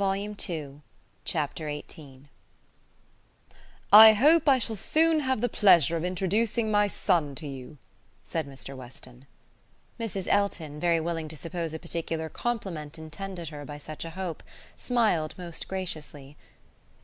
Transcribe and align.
Volume 0.00 0.34
Two, 0.34 0.80
Chapter 1.26 1.68
XVIII 1.70 2.30
"I 3.92 4.14
hope 4.14 4.48
I 4.48 4.58
shall 4.58 4.74
soon 4.74 5.20
have 5.20 5.42
the 5.42 5.48
pleasure 5.50 5.94
of 5.94 6.06
introducing 6.06 6.70
my 6.70 6.86
son 6.86 7.34
to 7.34 7.46
you," 7.46 7.76
said 8.24 8.46
Mr. 8.46 8.74
Weston. 8.74 9.26
Mrs. 10.00 10.26
Elton, 10.26 10.80
very 10.80 11.00
willing 11.00 11.28
to 11.28 11.36
suppose 11.36 11.74
a 11.74 11.78
particular 11.78 12.30
compliment 12.30 12.96
intended 12.98 13.50
her 13.50 13.66
by 13.66 13.76
such 13.76 14.06
a 14.06 14.16
hope, 14.16 14.42
smiled 14.74 15.36
most 15.36 15.68
graciously. 15.68 16.34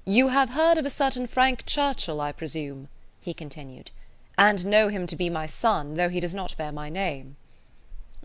"You 0.06 0.28
have 0.28 0.48
heard 0.56 0.78
of 0.78 0.86
a 0.86 0.88
certain 0.88 1.26
Frank 1.26 1.66
Churchill, 1.66 2.22
I 2.22 2.32
presume," 2.32 2.88
he 3.20 3.34
continued, 3.34 3.90
"and 4.38 4.64
know 4.64 4.88
him 4.88 5.06
to 5.08 5.16
be 5.16 5.28
my 5.28 5.44
son, 5.44 5.96
though 5.96 6.08
he 6.08 6.18
does 6.18 6.32
not 6.32 6.56
bear 6.56 6.72
my 6.72 6.88
name." 6.88 7.36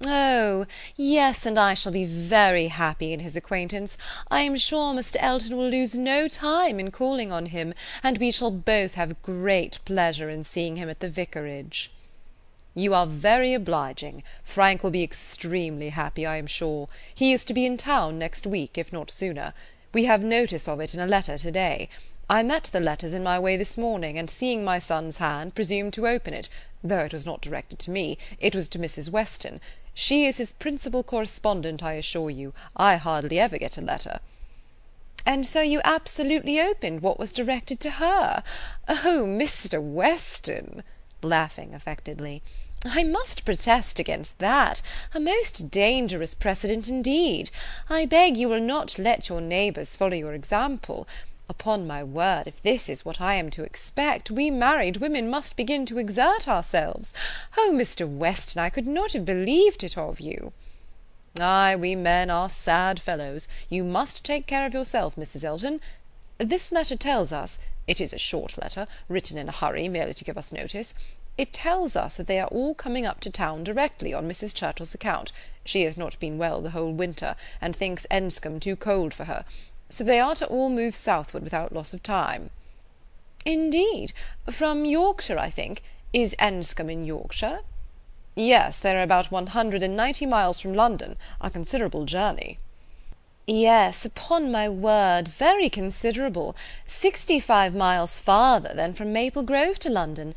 "Oh! 0.04 0.66
yes, 0.98 1.46
and 1.46 1.60
I 1.60 1.76
shall 1.76 1.92
be 1.92 2.06
very 2.06 2.70
happy 2.70 3.14
in 3.14 3.20
his 3.20 3.36
acquaintance. 3.36 3.98
I 4.32 4.42
am 4.42 4.58
sure 4.58 4.94
Mr. 4.94 5.18
Elton 5.20 5.56
will 5.56 5.70
lose 5.70 5.96
no 5.96 6.28
time 6.28 6.80
in 6.80 6.90
calling 6.90 7.32
on 7.32 7.48
him, 7.48 7.76
and 8.02 8.18
we 8.18 8.32
shall 8.32 8.50
both 8.50 8.96
have 8.96 9.22
great 9.22 9.78
pleasure 9.86 10.28
in 10.28 10.44
seeing 10.44 10.78
him 10.78 10.90
at 10.90 11.02
the 11.02 11.10
Vicarage." 11.10 11.92
"You 12.74 12.96
are 12.96 13.06
very 13.06 13.54
obliging. 13.54 14.24
Frank 14.44 14.84
will 14.84 14.90
be 14.90 15.04
extremely 15.04 15.90
happy, 15.90 16.26
I 16.26 16.38
am 16.38 16.48
sure. 16.48 16.90
He 17.14 17.32
is 17.32 17.46
to 17.46 17.54
be 17.54 17.66
in 17.66 17.78
town 17.78 18.18
next 18.18 18.48
week, 18.48 18.80
if 18.80 18.92
not 18.92 19.12
sooner. 19.12 19.54
We 19.94 20.06
have 20.06 20.24
notice 20.24 20.68
of 20.68 20.80
it 20.80 20.96
in 20.96 21.00
a 21.00 21.06
letter 21.06 21.38
to 21.38 21.52
day. 21.52 21.90
I 22.28 22.42
met 22.44 22.70
the 22.72 22.80
letters 22.80 23.14
in 23.14 23.24
my 23.24 23.38
way 23.38 23.56
this 23.56 23.78
morning, 23.78 24.18
and 24.18 24.30
seeing 24.30 24.64
my 24.64 24.80
son's 24.80 25.18
hand, 25.18 25.54
presumed 25.54 25.94
to 25.94 26.08
open 26.08 26.34
it, 26.34 26.50
though 26.84 27.00
it 27.06 27.14
was 27.14 27.26
not 27.26 27.42
directed 27.42 27.78
to 27.80 27.92
me, 27.92 28.18
it 28.40 28.56
was 28.56 28.68
to 28.70 28.80
Mrs. 28.80 29.10
Weston. 29.12 29.62
She 29.94 30.26
is 30.26 30.38
his 30.38 30.54
principal 30.54 31.04
correspondent, 31.04 31.84
I 31.84 31.94
assure 31.94 32.30
you. 32.30 32.54
I 32.78 32.96
hardly 32.96 33.40
ever 33.40 33.58
get 33.58 33.78
a 33.78 33.82
letter." 33.82 34.20
"And 35.26 35.46
so 35.46 35.62
you 35.62 35.82
absolutely 35.84 36.60
opened 36.60 37.02
what 37.02 37.20
was 37.20 37.32
directed 37.32 37.80
to 37.82 37.92
her? 37.92 38.42
Oh, 38.88 39.26
Mr. 39.28 39.82
Weston!" 39.82 40.84
laughing 41.22 41.74
affectedly. 41.74 42.42
"I 42.84 43.04
must 43.04 43.46
protest 43.46 44.00
against 44.00 44.40
that. 44.40 44.82
A 45.14 45.20
most 45.20 45.70
dangerous 45.70 46.34
precedent 46.34 46.88
indeed. 46.88 47.52
I 47.90 48.06
beg 48.06 48.38
you 48.38 48.50
will 48.50 48.62
not 48.62 48.98
let 48.98 49.30
your 49.30 49.42
neighbours 49.42 49.96
follow 49.96 50.16
your 50.16 50.34
example. 50.34 51.08
Upon 51.50 51.88
my 51.88 52.04
word, 52.04 52.48
if 52.48 52.62
this 52.62 52.88
is 52.88 53.04
what 53.04 53.20
I 53.20 53.34
am 53.34 53.50
to 53.52 53.64
expect, 53.64 54.30
we 54.30 54.52
married 54.52 54.98
women 54.98 55.30
must 55.30 55.56
begin 55.56 55.86
to 55.88 55.98
exert 55.98 56.48
ourselves. 56.48 57.14
Oh, 57.58 57.72
Mr. 57.74 58.08
Weston, 58.08 58.62
I 58.62 58.70
could 58.70 58.86
not 58.86 59.14
have 59.14 59.26
believed 59.26 59.84
it 59.84 59.98
of 59.98 60.20
you." 60.20 60.54
"Ay, 61.40 61.76
we 61.76 61.96
men 61.96 62.30
are 62.30 62.50
sad 62.50 63.00
fellows. 63.00 63.48
You 63.70 63.84
must 63.84 64.24
take 64.24 64.46
care 64.46 64.66
of 64.66 64.74
yourself, 64.74 65.16
Mrs. 65.16 65.44
Elton. 65.44 65.82
This 66.38 66.72
letter 66.72 66.96
tells 66.96 67.32
us 67.32 67.58
it 67.88 68.00
is 68.00 68.14
a 68.14 68.20
short 68.20 68.58
letter, 68.62 68.88
written 69.08 69.38
in 69.38 69.50
a 69.50 69.52
hurry, 69.52 69.88
merely 69.88 70.14
to 70.14 70.24
give 70.24 70.38
us 70.38 70.52
notice 70.52 70.94
it 71.38 71.54
tells 71.54 71.96
us 71.96 72.18
that 72.18 72.28
they 72.28 72.40
are 72.40 72.50
all 72.50 72.76
coming 72.76 73.06
up 73.06 73.20
to 73.22 73.30
town 73.30 73.64
directly 73.64 74.14
on 74.14 74.28
Mrs. 74.28 74.54
Churchill's 74.54 74.94
account. 74.94 75.32
She 75.66 75.84
has 75.86 75.98
not 75.98 76.20
been 76.20 76.38
well 76.38 76.62
the 76.62 76.72
whole 76.72 76.92
winter, 76.92 77.36
and 77.60 77.76
thinks 77.76 78.06
Enscombe 78.12 78.60
too 78.60 78.76
cold 78.76 79.14
for 79.14 79.24
her 79.24 79.46
so 79.92 80.04
they 80.04 80.20
are 80.20 80.36
to 80.36 80.48
all 80.48 80.70
move 80.70 80.96
southward 80.96 81.44
without 81.44 81.74
loss 81.74 81.94
of 81.94 82.02
time." 82.02 82.50
"Indeed! 83.46 84.14
From 84.50 84.86
Yorkshire, 84.86 85.38
I 85.38 85.50
think. 85.50 85.84
Is 86.14 86.36
Enscombe 86.40 86.90
in 86.90 87.06
Yorkshire?" 87.06 87.60
"Yes, 88.36 88.80
they 88.80 88.96
are 88.96 89.02
about 89.02 89.32
one 89.32 89.48
hundred 89.48 89.84
and 89.84 89.96
ninety 89.96 90.26
miles 90.26 90.60
from 90.60 90.74
London; 90.74 91.18
a 91.42 91.50
considerable 91.50 92.06
journey." 92.06 92.58
"Yes, 93.46 94.06
upon 94.06 94.52
my 94.52 94.70
word, 94.70 95.28
very 95.28 95.70
considerable; 95.70 96.56
sixty 96.86 97.40
five 97.40 97.76
miles 97.76 98.18
farther 98.18 98.74
than 98.74 98.94
from 98.94 99.12
Maple 99.12 99.44
Grove 99.44 99.80
to 99.80 99.90
London. 99.90 100.34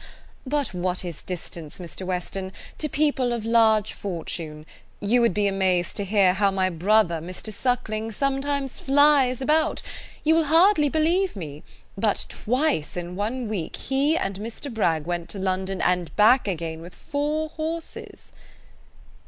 But 0.46 0.74
what 0.74 1.04
is 1.04 1.22
distance, 1.22 1.78
Mr. 1.78 2.04
Weston, 2.04 2.52
to 2.78 2.88
people 2.88 3.32
of 3.32 3.44
large 3.44 3.92
fortune? 3.92 4.66
You 5.06 5.20
would 5.20 5.34
be 5.34 5.46
amazed 5.46 5.96
to 5.96 6.04
hear 6.06 6.32
how 6.32 6.50
my 6.50 6.70
brother, 6.70 7.20
Mr. 7.20 7.52
Suckling, 7.52 8.10
sometimes 8.10 8.80
flies 8.80 9.42
about. 9.42 9.82
You 10.22 10.34
will 10.34 10.44
hardly 10.44 10.88
believe 10.88 11.36
me, 11.36 11.62
but 11.94 12.24
twice 12.30 12.96
in 12.96 13.14
one 13.14 13.46
week 13.46 13.76
he 13.76 14.16
and 14.16 14.38
Mr. 14.38 14.72
Bragg 14.72 15.04
went 15.04 15.28
to 15.28 15.38
London 15.38 15.82
and 15.82 16.16
back 16.16 16.48
again 16.48 16.80
with 16.80 16.94
four 16.94 17.50
horses." 17.50 18.32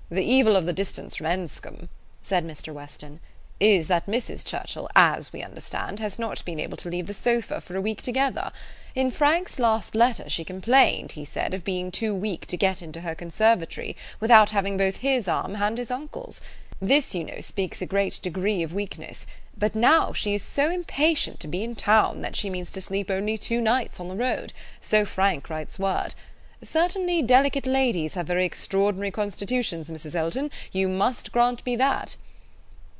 "The 0.09 0.25
evil 0.25 0.57
of 0.57 0.65
the 0.65 0.73
distance 0.73 1.17
from 1.17 1.27
Enscombe," 1.27 1.91
said 2.23 2.47
Mr. 2.47 2.73
Weston, 2.73 3.21
"is 3.59 3.89
that 3.89 4.05
Mrs. 4.05 4.45
Churchill, 4.45 4.87
as 4.95 5.33
we 5.33 5.43
understand, 5.43 5.99
has 5.99 6.19
not 6.19 6.45
been 6.45 6.61
able 6.61 6.77
to 6.77 6.91
leave 6.91 7.07
the 7.07 7.15
sofa 7.15 7.59
for 7.59 7.75
a 7.75 7.81
week 7.81 8.03
together. 8.03 8.53
In 8.95 9.11
Frank's 9.11 9.59
last 9.59 9.95
letter 9.95 10.29
she 10.29 10.45
complained, 10.45 11.13
he 11.13 11.25
said, 11.25 11.55
of 11.55 11.65
being 11.65 11.91
too 11.91 12.15
weak 12.15 12.45
to 12.49 12.59
get 12.59 12.83
into 12.83 13.01
her 13.01 13.15
conservatory, 13.15 13.97
without 14.21 14.51
having 14.51 14.77
both 14.77 14.97
his 14.97 15.27
arm 15.27 15.57
and 15.57 15.79
his 15.79 15.91
uncle's. 15.91 16.43
This, 16.83 17.15
you 17.15 17.25
know, 17.25 17.41
speaks 17.41 17.81
a 17.81 17.87
great 17.87 18.21
degree 18.21 18.63
of 18.63 18.75
weakness; 18.75 19.25
but 19.57 19.75
now 19.75 20.13
she 20.13 20.35
is 20.35 20.43
so 20.43 20.71
impatient 20.71 21.41
to 21.41 21.49
be 21.49 21.65
in 21.65 21.75
town, 21.75 22.21
that 22.21 22.37
she 22.37 22.51
means 22.51 22.71
to 22.73 22.83
sleep 22.83 23.11
only 23.11 23.39
two 23.39 23.63
nights 23.63 23.99
on 23.99 24.09
the 24.09 24.17
road; 24.17 24.53
so 24.83 25.07
Frank 25.07 25.49
writes 25.49 25.79
word. 25.79 26.15
Certainly 26.63 27.23
delicate 27.23 27.65
ladies 27.65 28.13
have 28.13 28.27
very 28.27 28.45
extraordinary 28.45 29.11
constitutions, 29.11 29.89
Mrs. 29.89 30.15
Elton, 30.15 30.51
you 30.73 30.89
must 30.89 31.33
grant 31.33 31.65
me 31.65 31.75
that." 31.77 32.17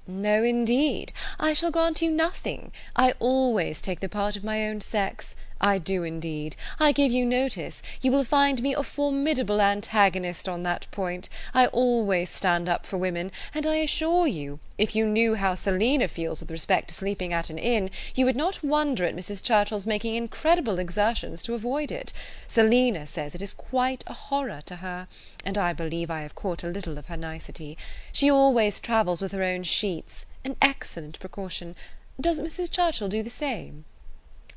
"No, 0.09 0.45
indeed, 0.45 1.13
I 1.41 1.53
shall 1.53 1.73
grant 1.73 2.01
you 2.01 2.11
nothing. 2.11 2.71
I 2.95 3.15
always 3.19 3.81
take 3.81 3.99
the 3.99 4.09
part 4.09 4.37
of 4.37 4.45
my 4.45 4.69
own 4.69 4.81
sex. 4.81 5.35
I 5.61 5.79
do 5.79 6.03
indeed. 6.03 6.55
I 6.79 6.93
give 6.93 7.13
you 7.13 7.25
notice. 7.25 7.83
You 8.03 8.13
will 8.13 8.25
find 8.25 8.61
me 8.61 8.75
a 8.75 8.83
formidable 8.83 9.63
antagonist 9.63 10.51
on 10.51 10.65
that 10.65 10.87
point. 10.91 11.31
I 11.55 11.67
always 11.69 12.29
stand 12.29 12.69
up 12.69 12.85
for 12.85 12.99
women, 12.99 13.33
and 13.55 13.65
I 13.67 13.77
assure 13.77 14.27
you, 14.27 14.59
if 14.77 14.95
you 14.95 15.07
knew 15.07 15.35
how 15.35 15.55
Selina 15.55 16.09
feels 16.09 16.41
with 16.41 16.51
respect 16.51 16.89
to 16.89 16.95
sleeping 16.95 17.33
at 17.33 17.49
an 17.49 17.57
inn, 17.57 17.91
you 18.15 18.27
would 18.27 18.37
not 18.37 18.63
wonder 18.63 19.07
at 19.07 19.17
Mrs. 19.17 19.43
Churchill's 19.43 19.87
making 19.87 20.15
incredible 20.15 20.79
exertions 20.79 21.43
to 21.45 21.55
avoid 21.55 21.91
it. 21.91 22.13
Selina 22.47 23.07
says 23.07 23.35
it 23.35 23.41
is 23.41 23.55
quite 23.55 24.05
a 24.07 24.13
horror 24.13 24.61
to 24.67 24.77
her, 24.77 25.09
and 25.43 25.57
I 25.57 25.73
believe 25.73 26.11
I 26.11 26.21
have 26.21 26.35
caught 26.35 26.65
a 26.65 26.69
little 26.69 26.99
of 26.99 27.07
her 27.07 27.17
nicety. 27.17 27.79
She 28.13 28.31
always 28.31 28.79
travels 28.79 29.23
with 29.23 29.33
her 29.33 29.43
own 29.43 29.63
sheets, 29.63 30.27
an 30.45 30.57
excellent 30.61 31.19
precaution. 31.19 31.75
Does 32.21 32.43
Mrs. 32.43 32.71
Churchill 32.71 33.09
do 33.09 33.23
the 33.23 33.31
same?" 33.31 33.87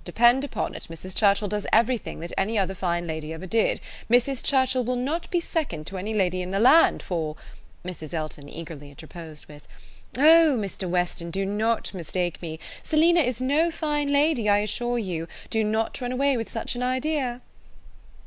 Depend 0.09 0.43
upon 0.43 0.73
it, 0.73 0.87
Mrs. 0.89 1.15
Churchill 1.15 1.47
does 1.47 1.67
everything 1.71 2.19
that 2.19 2.33
any 2.35 2.57
other 2.57 2.73
fine 2.73 3.05
lady 3.05 3.31
ever 3.31 3.45
did. 3.45 3.79
Mrs. 4.09 4.43
Churchill 4.43 4.83
will 4.83 4.95
not 4.95 5.29
be 5.29 5.39
second 5.39 5.85
to 5.85 5.99
any 5.99 6.15
lady 6.15 6.41
in 6.41 6.49
the 6.49 6.59
land 6.59 7.03
for 7.03 7.35
Mrs. 7.85 8.11
Elton 8.11 8.49
eagerly 8.49 8.89
interposed 8.89 9.45
with 9.45 9.67
"Oh, 10.17 10.57
Mr. 10.57 10.89
Weston, 10.89 11.29
do 11.29 11.45
not 11.45 11.93
mistake 11.93 12.41
me. 12.41 12.59
Selina 12.81 13.19
is 13.19 13.39
no 13.39 13.69
fine 13.69 14.11
lady, 14.11 14.49
I 14.49 14.57
assure 14.57 14.97
you. 14.97 15.27
Do 15.51 15.63
not 15.63 16.01
run 16.01 16.11
away 16.11 16.35
with 16.35 16.49
such 16.49 16.73
an 16.73 16.81
idea." 16.81 17.41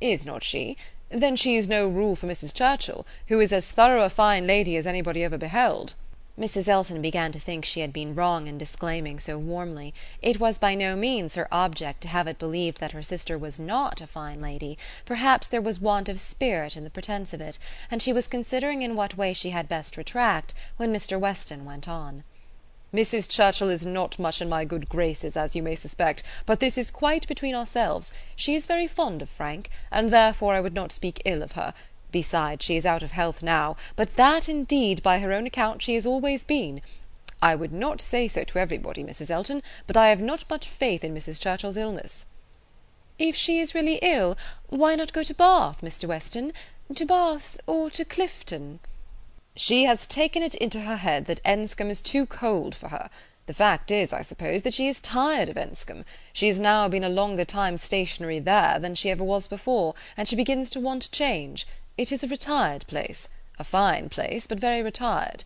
"Is 0.00 0.24
not 0.24 0.44
she? 0.44 0.76
Then 1.08 1.34
she 1.34 1.56
is 1.56 1.66
no 1.66 1.88
rule 1.88 2.14
for 2.14 2.28
Mrs. 2.28 2.54
Churchill, 2.54 3.04
who 3.26 3.40
is 3.40 3.52
as 3.52 3.72
thorough 3.72 4.04
a 4.04 4.08
fine 4.08 4.46
lady 4.46 4.76
as 4.76 4.86
anybody 4.86 5.24
ever 5.24 5.36
beheld." 5.36 5.94
Mrs. 6.38 6.66
Elton 6.66 7.02
began 7.02 7.30
to 7.32 7.38
think 7.38 7.62
she 7.62 7.80
had 7.80 7.92
been 7.92 8.14
wrong 8.14 8.46
in 8.46 8.56
disclaiming 8.56 9.20
so 9.20 9.36
warmly. 9.36 9.92
It 10.22 10.40
was 10.40 10.56
by 10.56 10.74
no 10.74 10.96
means 10.96 11.34
her 11.34 11.46
object 11.52 12.00
to 12.00 12.08
have 12.08 12.26
it 12.26 12.38
believed 12.38 12.78
that 12.78 12.92
her 12.92 13.02
sister 13.02 13.36
was 13.36 13.58
not 13.58 14.00
a 14.00 14.06
fine 14.06 14.40
lady; 14.40 14.78
perhaps 15.04 15.46
there 15.46 15.60
was 15.60 15.78
want 15.78 16.08
of 16.08 16.18
spirit 16.18 16.74
in 16.74 16.84
the 16.84 16.90
pretence 16.90 17.34
of 17.34 17.42
it, 17.42 17.58
and 17.90 18.00
she 18.00 18.14
was 18.14 18.28
considering 18.28 18.80
in 18.80 18.96
what 18.96 19.18
way 19.18 19.34
she 19.34 19.50
had 19.50 19.68
best 19.68 19.98
retract, 19.98 20.54
when 20.78 20.90
Mr. 20.90 21.20
Weston 21.20 21.66
went 21.66 21.86
on. 21.86 22.24
"Mrs. 22.94 23.28
Churchill 23.28 23.68
is 23.68 23.84
not 23.84 24.18
much 24.18 24.40
in 24.40 24.48
my 24.48 24.64
good 24.64 24.88
graces, 24.88 25.36
as 25.36 25.54
you 25.54 25.62
may 25.62 25.74
suspect, 25.74 26.22
but 26.46 26.60
this 26.60 26.78
is 26.78 26.90
quite 26.90 27.28
between 27.28 27.54
ourselves. 27.54 28.10
She 28.34 28.54
is 28.54 28.64
very 28.64 28.86
fond 28.86 29.20
of 29.20 29.28
Frank, 29.28 29.68
and 29.90 30.10
therefore 30.10 30.54
I 30.54 30.60
would 30.60 30.72
not 30.72 30.92
speak 30.92 31.20
ill 31.26 31.42
of 31.42 31.52
her. 31.52 31.74
Besides, 32.12 32.64
she 32.64 32.76
is 32.76 32.84
out 32.84 33.02
of 33.02 33.12
health 33.12 33.42
now, 33.42 33.76
but 33.96 34.16
that 34.16 34.48
indeed 34.48 35.02
by 35.02 35.18
her 35.18 35.32
own 35.32 35.46
account 35.46 35.82
she 35.82 35.94
has 35.94 36.06
always 36.06 36.44
been. 36.44 36.82
I 37.40 37.54
would 37.54 37.72
not 37.72 38.00
say 38.00 38.28
so 38.28 38.44
to 38.44 38.58
everybody, 38.58 39.02
Mrs. 39.02 39.30
Elton, 39.30 39.62
but 39.86 39.96
I 39.96 40.10
have 40.10 40.20
not 40.20 40.44
much 40.48 40.68
faith 40.68 41.02
in 41.02 41.14
Mrs. 41.14 41.40
Churchill's 41.40 41.78
illness." 41.78 42.26
"If 43.18 43.34
she 43.34 43.58
is 43.58 43.74
really 43.74 43.98
ill, 44.02 44.36
why 44.68 44.94
not 44.94 45.12
go 45.12 45.22
to 45.22 45.34
Bath, 45.34 45.80
Mr. 45.80 46.06
Weston? 46.06 46.52
To 46.94 47.04
Bath 47.06 47.58
or 47.66 47.90
to 47.90 48.04
Clifton?" 48.04 48.80
"She 49.56 49.84
has 49.84 50.06
taken 50.06 50.42
it 50.42 50.54
into 50.54 50.82
her 50.82 50.98
head 50.98 51.24
that 51.24 51.40
Enscombe 51.44 51.90
is 51.90 52.00
too 52.02 52.26
cold 52.26 52.74
for 52.74 52.88
her. 52.88 53.08
The 53.46 53.54
fact 53.54 53.90
is, 53.90 54.12
I 54.12 54.22
suppose, 54.22 54.62
that 54.62 54.74
she 54.74 54.86
is 54.86 55.00
tired 55.00 55.48
of 55.48 55.56
Enscombe. 55.56 56.04
She 56.32 56.48
has 56.48 56.60
now 56.60 56.86
been 56.88 57.04
a 57.04 57.08
longer 57.08 57.44
time 57.44 57.76
stationary 57.76 58.38
there 58.38 58.78
than 58.78 58.94
she 58.94 59.10
ever 59.10 59.24
was 59.24 59.48
before, 59.48 59.94
and 60.16 60.28
she 60.28 60.36
begins 60.36 60.70
to 60.70 60.80
want 60.80 61.10
change. 61.10 61.66
It 61.98 62.10
is 62.10 62.24
a 62.24 62.28
retired 62.28 62.86
place; 62.86 63.28
a 63.58 63.64
fine 63.64 64.08
place, 64.08 64.46
but 64.46 64.58
very 64.58 64.82
retired." 64.82 65.44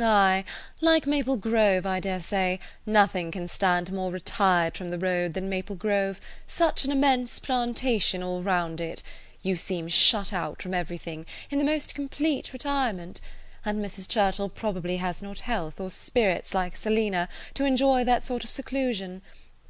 "Ay, 0.00 0.44
like 0.80 1.04
Maple 1.04 1.36
Grove, 1.36 1.84
I 1.84 1.98
dare 1.98 2.20
say; 2.20 2.60
nothing 2.86 3.32
can 3.32 3.48
stand 3.48 3.90
more 3.90 4.12
retired 4.12 4.76
from 4.76 4.90
the 4.90 5.00
road 5.00 5.34
than 5.34 5.48
Maple 5.48 5.74
Grove; 5.74 6.20
such 6.46 6.84
an 6.84 6.92
immense 6.92 7.40
plantation 7.40 8.22
all 8.22 8.40
round 8.40 8.80
it; 8.80 9.02
you 9.42 9.56
seem 9.56 9.88
shut 9.88 10.32
out 10.32 10.62
from 10.62 10.74
everything, 10.74 11.26
in 11.50 11.58
the 11.58 11.64
most 11.64 11.92
complete 11.92 12.52
retirement; 12.52 13.20
and 13.64 13.84
Mrs. 13.84 14.06
Churchill 14.08 14.48
probably 14.48 14.98
has 14.98 15.22
not 15.22 15.40
health 15.40 15.80
or 15.80 15.90
spirits 15.90 16.54
like 16.54 16.76
Selina 16.76 17.28
to 17.54 17.64
enjoy 17.64 18.04
that 18.04 18.24
sort 18.24 18.44
of 18.44 18.52
seclusion; 18.52 19.22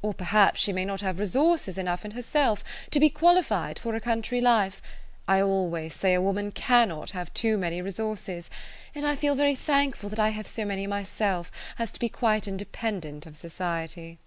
or 0.03 0.13
perhaps 0.13 0.61
she 0.61 0.71
may 0.71 0.85
not 0.85 1.01
have 1.01 1.17
resources 1.17 1.79
enough 1.79 2.05
in 2.05 2.11
herself 2.11 2.63
to 2.91 2.99
be 2.99 3.09
qualified 3.09 3.79
for 3.79 3.95
a 3.95 3.99
country 3.99 4.39
life. 4.39 4.83
I 5.31 5.43
always 5.43 5.93
say 5.93 6.15
a 6.15 6.21
woman 6.23 6.51
cannot 6.51 7.11
have 7.11 7.31
too 7.35 7.55
many 7.55 7.83
resources; 7.83 8.49
and 8.95 9.05
I 9.05 9.15
feel 9.15 9.35
very 9.35 9.53
thankful 9.53 10.09
that 10.09 10.17
I 10.17 10.29
have 10.29 10.47
so 10.47 10.65
many 10.65 10.87
myself 10.87 11.51
as 11.77 11.91
to 11.91 11.99
be 11.99 12.09
quite 12.09 12.47
independent 12.47 13.27
of 13.27 13.37
society." 13.37 14.17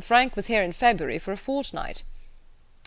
"Frank 0.00 0.36
was 0.36 0.46
here 0.46 0.62
in 0.62 0.70
February 0.70 1.18
for 1.18 1.32
a 1.32 1.36
fortnight." 1.36 2.04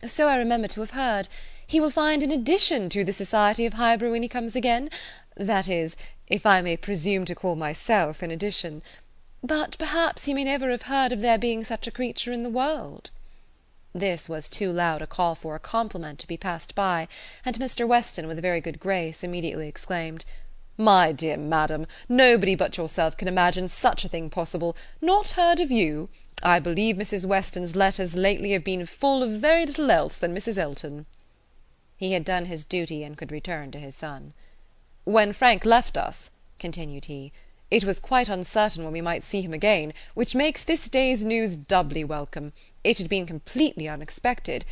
"So 0.05 0.29
I 0.29 0.37
remember 0.37 0.69
to 0.69 0.79
have 0.79 0.91
heard. 0.91 1.27
He 1.67 1.81
will 1.81 1.89
find 1.89 2.23
an 2.23 2.31
addition 2.31 2.87
to 2.91 3.03
the 3.03 3.11
society 3.11 3.65
of 3.65 3.73
Highbury 3.73 4.11
when 4.11 4.23
he 4.23 4.29
comes 4.29 4.55
again; 4.55 4.89
that 5.35 5.67
is, 5.67 5.97
if 6.27 6.45
I 6.45 6.61
may 6.61 6.77
presume 6.77 7.25
to 7.25 7.35
call 7.35 7.57
myself 7.57 8.21
an 8.21 8.31
addition. 8.31 8.81
But 9.43 9.77
perhaps 9.77 10.23
he 10.23 10.33
may 10.33 10.45
never 10.45 10.69
have 10.71 10.83
heard 10.83 11.11
of 11.11 11.19
there 11.19 11.37
being 11.37 11.65
such 11.65 11.87
a 11.87 11.91
creature 11.91 12.31
in 12.31 12.43
the 12.43 12.49
world." 12.49 13.09
This 13.95 14.27
was 14.27 14.49
too 14.49 14.69
loud 14.69 15.01
a 15.01 15.07
call 15.07 15.33
for 15.33 15.55
a 15.55 15.59
compliment 15.59 16.19
to 16.19 16.27
be 16.27 16.35
passed 16.35 16.75
by, 16.75 17.07
and 17.45 17.57
Mr. 17.57 17.87
Weston, 17.87 18.27
with 18.27 18.37
a 18.37 18.41
very 18.41 18.59
good 18.59 18.81
grace, 18.81 19.23
immediately 19.23 19.69
exclaimed, 19.69 20.25
"My 20.75 21.13
dear 21.13 21.37
Madam, 21.37 21.87
nobody 22.09 22.53
but 22.53 22.75
yourself 22.75 23.15
can 23.15 23.29
imagine 23.29 23.69
such 23.69 24.03
a 24.03 24.09
thing 24.09 24.29
possible; 24.29 24.75
not 24.99 25.29
heard 25.39 25.61
of 25.61 25.71
you! 25.71 26.09
I 26.43 26.59
believe 26.59 26.97
Mrs. 26.97 27.23
Weston's 27.23 27.77
letters 27.77 28.13
lately 28.13 28.51
have 28.51 28.65
been 28.65 28.85
full 28.85 29.23
of 29.23 29.39
very 29.39 29.65
little 29.65 29.89
else 29.89 30.17
than 30.17 30.35
Mrs. 30.35 30.57
Elton." 30.57 31.05
He 31.95 32.11
had 32.11 32.25
done 32.25 32.47
his 32.47 32.65
duty 32.65 33.05
and 33.05 33.17
could 33.17 33.31
return 33.31 33.71
to 33.71 33.79
his 33.79 33.95
son. 33.95 34.33
"When 35.05 35.31
Frank 35.31 35.63
left 35.63 35.97
us," 35.97 36.29
continued 36.59 37.05
he, 37.05 37.31
"it 37.69 37.83
was 37.83 37.99
quite 37.99 38.29
uncertain 38.29 38.83
when 38.83 38.93
we 38.93 39.01
might 39.01 39.23
see 39.23 39.41
him 39.41 39.53
again, 39.53 39.93
which 40.13 40.33
makes 40.33 40.63
this 40.63 40.87
day's 40.87 41.25
news 41.25 41.55
doubly 41.55 42.03
welcome 42.03 42.53
it 42.87 42.97
had 42.97 43.09
been 43.09 43.25
completely 43.25 43.89
unexpected. 43.89 44.63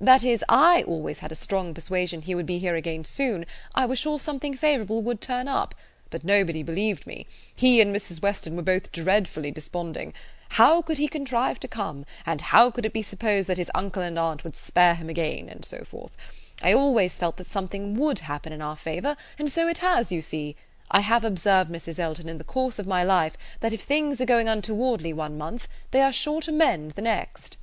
That 0.00 0.22
is, 0.22 0.44
I 0.48 0.84
always 0.84 1.18
had 1.18 1.32
a 1.32 1.34
strong 1.34 1.74
persuasion 1.74 2.22
he 2.22 2.36
would 2.36 2.46
be 2.46 2.60
here 2.60 2.76
again 2.76 3.02
soon; 3.02 3.46
I 3.74 3.86
was 3.86 3.98
sure 3.98 4.20
something 4.20 4.56
favourable 4.56 5.02
would 5.02 5.20
turn 5.20 5.48
up; 5.48 5.74
but 6.10 6.22
nobody 6.22 6.62
believed 6.62 7.04
me. 7.04 7.26
He 7.52 7.80
and 7.80 7.92
Mrs. 7.92 8.22
Weston 8.22 8.54
were 8.54 8.62
both 8.62 8.92
dreadfully 8.92 9.50
desponding. 9.50 10.14
How 10.50 10.80
could 10.82 10.98
he 10.98 11.08
contrive 11.08 11.58
to 11.58 11.66
come, 11.66 12.06
and 12.24 12.40
how 12.40 12.70
could 12.70 12.86
it 12.86 12.92
be 12.92 13.02
supposed 13.02 13.48
that 13.48 13.58
his 13.58 13.72
uncle 13.74 14.02
and 14.02 14.16
aunt 14.16 14.44
would 14.44 14.54
spare 14.54 14.94
him 14.94 15.08
again, 15.08 15.48
and 15.48 15.64
so 15.64 15.82
forth. 15.84 16.16
I 16.62 16.72
always 16.72 17.18
felt 17.18 17.36
that 17.38 17.50
something 17.50 17.96
would 17.96 18.20
happen 18.20 18.52
in 18.52 18.62
our 18.62 18.76
favour, 18.76 19.16
and 19.40 19.50
so 19.50 19.66
it 19.66 19.78
has, 19.78 20.12
you 20.12 20.20
see. 20.20 20.54
I 20.90 21.00
have 21.00 21.24
observed, 21.24 21.70
Mrs. 21.70 21.98
Elton, 21.98 22.28
in 22.28 22.36
the 22.36 22.44
course 22.44 22.78
of 22.78 22.86
my 22.86 23.02
life, 23.02 23.38
that 23.60 23.72
if 23.72 23.80
things 23.80 24.20
are 24.20 24.26
going 24.26 24.50
untowardly 24.50 25.14
one 25.14 25.38
month, 25.38 25.66
they 25.92 26.02
are 26.02 26.12
sure 26.12 26.42
to 26.42 26.52
mend 26.52 26.92
the 26.92 27.00
next." 27.00 27.56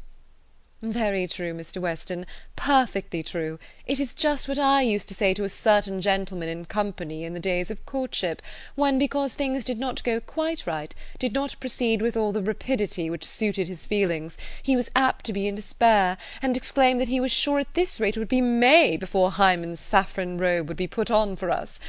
"Very 0.82 1.28
true, 1.28 1.54
Mr. 1.54 1.80
Weston, 1.80 2.26
perfectly 2.56 3.22
true. 3.22 3.60
It 3.86 4.00
is 4.00 4.16
just 4.16 4.48
what 4.48 4.58
I 4.58 4.82
used 4.82 5.08
to 5.10 5.14
say 5.14 5.36
to 5.36 5.44
a 5.44 5.50
certain 5.50 6.02
gentleman 6.02 6.50
in 6.50 6.66
company 6.66 7.24
in 7.24 7.36
the 7.36 7.40
days 7.40 7.70
of 7.70 7.86
courtship, 7.86 8.42
when, 8.74 8.98
because 8.98 9.36
things 9.36 9.64
did 9.64 9.78
not 9.78 10.04
go 10.04 10.20
quite 10.20 10.66
right, 10.66 10.96
did 11.20 11.34
not 11.34 11.60
proceed 11.60 12.02
with 12.02 12.18
all 12.18 12.32
the 12.32 12.42
rapidity 12.42 13.12
which 13.12 13.24
suited 13.24 13.68
his 13.68 13.86
feelings, 13.86 14.36
he 14.64 14.76
was 14.76 14.90
apt 14.96 15.24
to 15.26 15.34
be 15.34 15.48
in 15.48 15.54
despair, 15.54 16.18
and 16.42 16.58
exclaim 16.58 16.98
that 16.98 17.10
he 17.10 17.20
was 17.20 17.32
sure 17.32 17.60
at 17.60 17.76
this 17.76 18.00
rate 18.00 18.18
it 18.18 18.20
would 18.20 18.28
be 18.28 18.42
May 18.42 18.98
before 18.98 19.34
Hymen's 19.34 19.80
saffron 19.80 20.40
robe 20.40 20.68
would 20.68 20.78
be 20.78 20.88
put 20.88 21.12
on 21.12 21.36
for 21.36 21.52
us. 21.52 21.80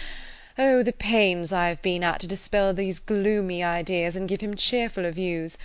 Oh, 0.58 0.82
the 0.82 0.93
pains 0.93 1.50
I 1.50 1.69
have 1.70 1.81
been 1.81 2.04
at 2.04 2.20
to 2.20 2.26
dispel 2.26 2.75
these 2.75 2.99
gloomy 2.99 3.64
ideas, 3.64 4.16
and 4.16 4.28
give 4.28 4.43
him 4.43 4.54
cheerfuller 4.54 5.10
views! 5.10 5.56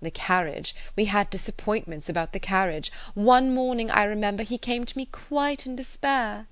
The 0.00 0.10
carriage, 0.10 0.74
we 0.96 1.04
had 1.04 1.28
disappointments 1.28 2.08
about 2.08 2.32
the 2.32 2.40
carriage; 2.40 2.90
one 3.12 3.52
morning, 3.52 3.90
I 3.90 4.04
remember, 4.04 4.42
he 4.42 4.56
came 4.56 4.86
to 4.86 4.96
me 4.96 5.04
quite 5.04 5.66
in 5.66 5.76
despair." 5.76 6.46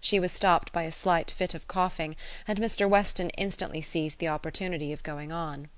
She 0.00 0.18
was 0.18 0.32
stopped 0.32 0.72
by 0.72 0.82
a 0.82 0.90
slight 0.90 1.30
fit 1.30 1.54
of 1.54 1.68
coughing, 1.68 2.16
and 2.48 2.58
Mr. 2.58 2.88
Weston 2.88 3.30
instantly 3.38 3.82
seized 3.82 4.18
the 4.18 4.26
opportunity 4.26 4.92
of 4.92 5.04
going 5.04 5.30
on. 5.30 5.68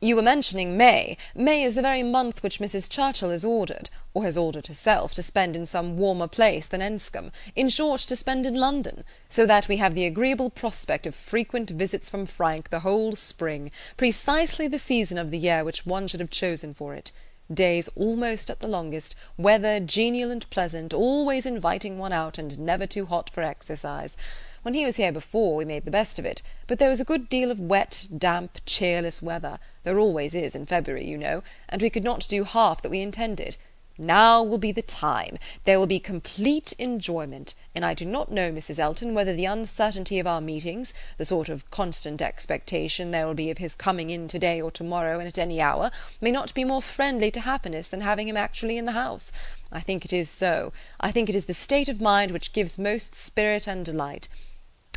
"You 0.00 0.14
were 0.14 0.22
mentioning 0.22 0.76
May. 0.76 1.16
May 1.34 1.64
is 1.64 1.74
the 1.74 1.82
very 1.82 2.04
month 2.04 2.40
which 2.44 2.60
Mrs. 2.60 2.88
Churchill 2.88 3.30
has 3.30 3.44
ordered, 3.44 3.90
or 4.14 4.22
has 4.22 4.36
ordered 4.36 4.68
herself, 4.68 5.12
to 5.14 5.24
spend 5.24 5.56
in 5.56 5.66
some 5.66 5.96
warmer 5.98 6.28
place 6.28 6.68
than 6.68 6.80
Enscombe; 6.80 7.32
in 7.56 7.68
short, 7.68 8.02
to 8.02 8.14
spend 8.14 8.46
in 8.46 8.54
London; 8.54 9.02
so 9.28 9.44
that 9.44 9.66
we 9.66 9.78
have 9.78 9.96
the 9.96 10.04
agreeable 10.04 10.50
prospect 10.50 11.04
of 11.04 11.16
frequent 11.16 11.70
visits 11.70 12.08
from 12.08 12.26
Frank 12.26 12.70
the 12.70 12.78
whole 12.86 13.16
spring, 13.16 13.72
precisely 13.96 14.68
the 14.68 14.78
season 14.78 15.18
of 15.18 15.32
the 15.32 15.38
year 15.38 15.64
which 15.64 15.84
one 15.84 16.06
should 16.06 16.20
have 16.20 16.30
chosen 16.30 16.74
for 16.74 16.94
it; 16.94 17.10
days 17.52 17.88
almost 17.96 18.50
at 18.50 18.60
the 18.60 18.68
longest, 18.68 19.16
weather 19.36 19.80
genial 19.80 20.30
and 20.30 20.48
pleasant, 20.48 20.94
always 20.94 21.44
inviting 21.44 21.98
one 21.98 22.12
out, 22.12 22.38
and 22.38 22.56
never 22.56 22.86
too 22.86 23.06
hot 23.06 23.28
for 23.30 23.42
exercise. 23.42 24.16
When 24.62 24.74
he 24.74 24.84
was 24.84 24.96
here 24.96 25.12
before, 25.12 25.56
we 25.56 25.64
made 25.64 25.86
the 25.86 25.90
best 25.90 26.18
of 26.18 26.26
it; 26.26 26.42
but 26.66 26.78
there 26.78 26.90
was 26.90 27.00
a 27.00 27.04
good 27.04 27.30
deal 27.30 27.50
of 27.50 27.60
wet, 27.60 28.06
damp, 28.18 28.60
cheerless 28.66 29.22
weather; 29.22 29.60
there 29.84 29.98
always 29.98 30.34
is 30.34 30.54
in 30.54 30.66
February, 30.66 31.06
you 31.06 31.16
know, 31.16 31.42
and 31.70 31.80
we 31.80 31.88
could 31.88 32.04
not 32.04 32.26
do 32.28 32.44
half 32.44 32.82
that 32.82 32.90
we 32.90 33.00
intended. 33.00 33.56
Now 33.96 34.42
will 34.42 34.58
be 34.58 34.72
the 34.72 34.82
time; 34.82 35.38
there 35.64 35.78
will 35.78 35.86
be 35.86 35.98
complete 35.98 36.74
enjoyment; 36.78 37.54
and 37.74 37.82
I 37.82 37.94
do 37.94 38.04
not 38.04 38.30
know, 38.30 38.52
Mrs. 38.52 38.78
Elton, 38.78 39.14
whether 39.14 39.32
the 39.32 39.46
uncertainty 39.46 40.18
of 40.18 40.26
our 40.26 40.40
meetings, 40.40 40.92
the 41.16 41.24
sort 41.24 41.48
of 41.48 41.70
constant 41.70 42.20
expectation 42.20 43.10
there 43.10 43.26
will 43.26 43.34
be 43.34 43.50
of 43.50 43.58
his 43.58 43.74
coming 43.74 44.10
in 44.10 44.28
to 44.28 44.38
day 44.38 44.60
or 44.60 44.70
to 44.72 44.84
morrow 44.84 45.18
and 45.18 45.28
at 45.28 45.38
any 45.38 45.62
hour, 45.62 45.90
may 46.20 46.30
not 46.30 46.52
be 46.52 46.64
more 46.64 46.82
friendly 46.82 47.30
to 47.30 47.40
happiness 47.40 47.88
than 47.88 48.02
having 48.02 48.28
him 48.28 48.36
actually 48.36 48.76
in 48.76 48.84
the 48.84 48.92
house. 48.92 49.32
I 49.72 49.80
think 49.80 50.04
it 50.04 50.12
is 50.12 50.28
so; 50.28 50.74
I 51.00 51.10
think 51.10 51.30
it 51.30 51.34
is 51.36 51.46
the 51.46 51.54
state 51.54 51.88
of 51.88 52.02
mind 52.02 52.32
which 52.32 52.52
gives 52.52 52.76
most 52.78 53.14
spirit 53.14 53.66
and 53.66 53.82
delight. 53.84 54.28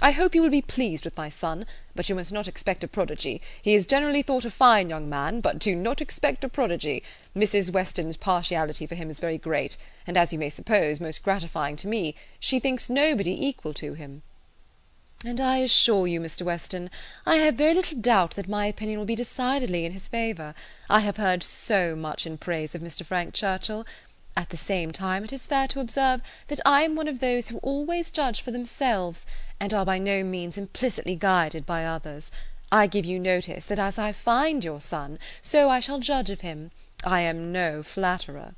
I 0.04 0.12
hope 0.12 0.34
you 0.34 0.42
will 0.42 0.50
be 0.50 0.64
pleased 0.64 1.06
with 1.06 1.16
my 1.16 1.30
son; 1.30 1.68
but 1.94 2.10
you 2.10 2.16
must 2.16 2.32
not 2.32 2.48
expect 2.48 2.84
a 2.84 2.88
prodigy. 2.88 3.40
He 3.62 3.76
is 3.76 3.86
generally 3.86 4.24
thought 4.24 4.46
a 4.46 4.50
fine 4.50 4.90
young 4.90 5.08
man, 5.08 5.42
but 5.42 5.60
do 5.60 5.76
not 5.76 6.02
expect 6.02 6.44
a 6.44 6.50
prodigy. 6.50 7.04
Mrs. 7.36 7.72
Weston's 7.72 8.18
partiality 8.18 8.88
for 8.88 8.96
him 8.96 9.12
is 9.12 9.20
very 9.20 9.38
great, 9.38 9.78
and, 10.08 10.18
as 10.18 10.34
you 10.34 10.40
may 10.40 10.50
suppose, 10.50 11.00
most 11.00 11.22
gratifying 11.22 11.76
to 11.76 11.88
me; 11.88 12.16
she 12.40 12.60
thinks 12.60 12.90
nobody 12.90 13.46
equal 13.46 13.76
to 13.76 13.94
him." 13.94 14.24
"And 15.24 15.40
I 15.40 15.58
assure 15.58 16.08
you, 16.08 16.20
Mr. 16.20 16.42
Weston, 16.42 16.90
I 17.24 17.36
have 17.36 17.54
very 17.54 17.76
little 17.76 18.00
doubt 18.00 18.36
that 18.38 18.50
my 18.50 18.66
opinion 18.66 18.98
will 18.98 19.06
be 19.06 19.14
decidedly 19.14 19.86
in 19.86 19.92
his 19.92 20.08
favour. 20.08 20.56
I 20.90 21.02
have 21.02 21.18
heard 21.18 21.44
so 21.44 21.96
much 21.96 22.26
in 22.26 22.40
praise 22.40 22.74
of 22.74 22.82
Mr. 22.82 23.06
Frank 23.06 23.36
Churchill. 23.36 23.86
At 24.38 24.50
the 24.50 24.58
same 24.58 24.92
time 24.92 25.26
it 25.26 25.34
is 25.34 25.46
fair 25.46 25.68
to 25.68 25.82
observe 25.82 26.22
that 26.48 26.62
I 26.66 26.84
am 26.84 26.96
one 26.96 27.10
of 27.10 27.20
those 27.20 27.50
who 27.50 27.58
always 27.58 28.10
judge 28.10 28.42
for 28.42 28.52
themselves, 28.52 29.26
and 29.60 29.74
are 29.74 29.86
by 29.86 29.98
no 29.98 30.24
means 30.24 30.58
implicitly 30.58 31.16
guided 31.16 31.66
by 31.66 31.86
others. 31.86 32.32
I 32.72 32.88
give 32.88 33.06
you 33.06 33.20
notice 33.20 33.66
that 33.66 33.78
as 33.80 34.00
I 34.00 34.14
find 34.14 34.64
your 34.64 34.80
son, 34.80 35.20
so 35.42 35.70
I 35.70 35.82
shall 35.82 36.00
judge 36.00 36.30
of 36.30 36.42
him. 36.42 36.72
I 37.04 37.22
am 37.22 37.52
no 37.52 37.84
flatterer." 37.84 38.56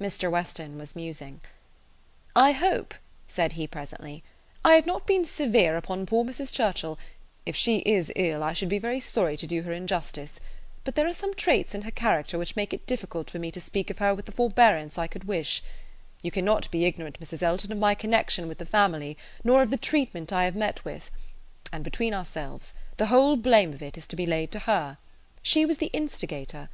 Mr. 0.00 0.30
Weston 0.30 0.78
was 0.78 0.94
musing. 0.94 1.40
"I 2.36 2.52
hope," 2.52 2.94
said 3.26 3.54
he 3.54 3.66
presently, 3.66 4.22
"I 4.64 4.74
have 4.74 4.86
not 4.86 5.08
been 5.08 5.24
severe 5.24 5.76
upon 5.76 6.06
poor 6.06 6.24
Mrs. 6.24 6.52
Churchill. 6.52 7.00
If 7.44 7.56
she 7.56 7.78
is 7.78 8.12
ill, 8.14 8.44
I 8.44 8.52
should 8.52 8.68
be 8.68 8.78
very 8.78 9.00
sorry 9.00 9.36
to 9.38 9.46
do 9.46 9.62
her 9.62 9.72
injustice 9.72 10.38
but 10.88 10.94
there 10.94 11.06
are 11.06 11.12
some 11.12 11.34
traits 11.34 11.74
in 11.74 11.82
her 11.82 11.90
character 11.90 12.38
which 12.38 12.56
make 12.56 12.72
it 12.72 12.86
difficult 12.86 13.30
for 13.30 13.38
me 13.38 13.50
to 13.50 13.60
speak 13.60 13.90
of 13.90 13.98
her 13.98 14.14
with 14.14 14.24
the 14.24 14.32
forbearance 14.32 14.96
I 14.96 15.06
could 15.06 15.24
wish. 15.24 15.62
You 16.22 16.30
cannot 16.30 16.70
be 16.70 16.86
ignorant, 16.86 17.20
Mrs. 17.20 17.42
Elton, 17.42 17.70
of 17.72 17.76
my 17.76 17.94
connection 17.94 18.48
with 18.48 18.56
the 18.56 18.64
family, 18.64 19.14
nor 19.44 19.60
of 19.60 19.68
the 19.68 19.76
treatment 19.76 20.32
I 20.32 20.44
have 20.44 20.56
met 20.56 20.86
with; 20.86 21.10
and 21.70 21.84
between 21.84 22.14
ourselves, 22.14 22.72
the 22.96 23.08
whole 23.08 23.36
blame 23.36 23.74
of 23.74 23.82
it 23.82 23.98
is 23.98 24.06
to 24.06 24.16
be 24.16 24.24
laid 24.24 24.50
to 24.52 24.60
her. 24.60 24.96
She 25.42 25.66
was 25.66 25.76
the 25.76 25.90
instigator. 25.92 26.70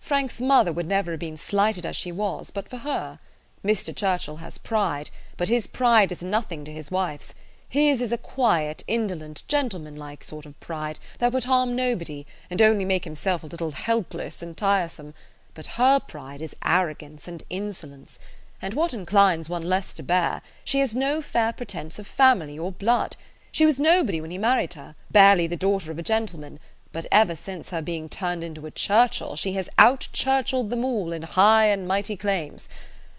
Frank's 0.00 0.40
mother 0.40 0.72
would 0.72 0.88
never 0.88 1.12
have 1.12 1.20
been 1.20 1.36
slighted 1.36 1.86
as 1.86 1.94
she 1.94 2.10
was, 2.10 2.50
but 2.50 2.68
for 2.68 2.78
her. 2.78 3.20
Mr. 3.64 3.94
Churchill 3.94 4.38
has 4.38 4.58
pride, 4.58 5.10
but 5.36 5.48
his 5.48 5.68
pride 5.68 6.10
is 6.10 6.24
nothing 6.24 6.64
to 6.64 6.72
his 6.72 6.90
wife's. 6.90 7.34
His 7.74 8.00
is 8.00 8.12
a 8.12 8.18
quiet, 8.18 8.84
indolent, 8.86 9.42
gentlemanlike 9.48 10.22
sort 10.22 10.46
of 10.46 10.60
pride, 10.60 11.00
that 11.18 11.32
would 11.32 11.42
harm 11.42 11.74
nobody, 11.74 12.24
and 12.48 12.62
only 12.62 12.84
make 12.84 13.02
himself 13.02 13.42
a 13.42 13.48
little 13.48 13.72
helpless 13.72 14.42
and 14.42 14.56
tiresome; 14.56 15.12
but 15.54 15.66
her 15.74 15.98
pride 15.98 16.40
is 16.40 16.54
arrogance 16.64 17.26
and 17.26 17.42
insolence; 17.50 18.20
and 18.62 18.74
what 18.74 18.94
inclines 18.94 19.48
one 19.48 19.64
less 19.68 19.92
to 19.94 20.04
bear, 20.04 20.40
she 20.64 20.78
has 20.78 20.94
no 20.94 21.20
fair 21.20 21.52
pretence 21.52 21.98
of 21.98 22.06
family 22.06 22.56
or 22.56 22.70
blood. 22.70 23.16
She 23.50 23.66
was 23.66 23.80
nobody 23.80 24.20
when 24.20 24.30
he 24.30 24.38
married 24.38 24.74
her, 24.74 24.94
barely 25.10 25.48
the 25.48 25.56
daughter 25.56 25.90
of 25.90 25.98
a 25.98 26.02
gentleman; 26.04 26.60
but 26.92 27.06
ever 27.10 27.34
since 27.34 27.70
her 27.70 27.82
being 27.82 28.08
turned 28.08 28.44
into 28.44 28.66
a 28.66 28.70
Churchill, 28.70 29.34
she 29.34 29.54
has 29.54 29.68
out 29.78 30.06
Churchilled 30.12 30.70
them 30.70 30.84
all 30.84 31.12
in 31.12 31.22
high 31.22 31.66
and 31.66 31.88
mighty 31.88 32.16
claims. 32.16 32.68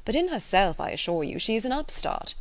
But 0.06 0.16
in 0.16 0.30
herself, 0.30 0.80
I 0.80 0.92
assure 0.92 1.26
you, 1.26 1.40
she 1.40 1.58
is 1.58 1.66
an 1.66 1.74
upstart." 1.74 2.36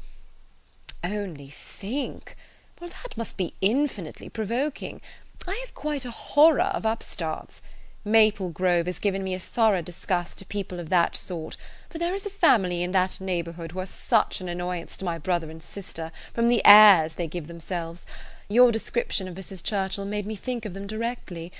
"Only 1.06 1.50
think! 1.50 2.34
Well, 2.80 2.88
that 2.88 3.18
must 3.18 3.36
be 3.36 3.52
infinitely 3.60 4.30
provoking. 4.30 5.02
I 5.46 5.60
have 5.62 5.74
quite 5.74 6.06
a 6.06 6.10
horror 6.10 6.62
of 6.62 6.86
upstarts. 6.86 7.60
Maple 8.06 8.48
Grove 8.48 8.86
has 8.86 8.98
given 8.98 9.22
me 9.22 9.34
a 9.34 9.38
thorough 9.38 9.82
disgust 9.82 10.38
to 10.38 10.46
people 10.46 10.80
of 10.80 10.88
that 10.88 11.14
sort, 11.14 11.58
for 11.90 11.98
there 11.98 12.14
is 12.14 12.24
a 12.24 12.30
family 12.30 12.82
in 12.82 12.92
that 12.92 13.20
neighbourhood 13.20 13.72
who 13.72 13.80
are 13.80 13.86
such 13.86 14.40
an 14.40 14.48
annoyance 14.48 14.96
to 14.96 15.04
my 15.04 15.18
brother 15.18 15.50
and 15.50 15.62
sister, 15.62 16.10
from 16.32 16.48
the 16.48 16.62
airs 16.64 17.14
they 17.14 17.26
give 17.26 17.48
themselves. 17.48 18.06
Your 18.48 18.72
description 18.72 19.28
of 19.28 19.34
Mrs. 19.34 19.62
Churchill 19.62 20.06
made 20.06 20.26
me 20.26 20.36
think 20.36 20.64
of 20.64 20.72
them 20.72 20.86
directly. 20.86 21.52